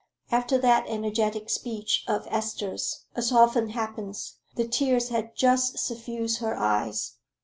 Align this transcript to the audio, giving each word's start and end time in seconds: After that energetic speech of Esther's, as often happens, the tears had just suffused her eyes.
After 0.31 0.57
that 0.57 0.85
energetic 0.87 1.47
speech 1.51 2.03
of 2.07 2.25
Esther's, 2.31 3.05
as 3.15 3.31
often 3.31 3.69
happens, 3.69 4.37
the 4.55 4.67
tears 4.67 5.09
had 5.09 5.35
just 5.35 5.77
suffused 5.77 6.39
her 6.39 6.57
eyes. 6.57 7.17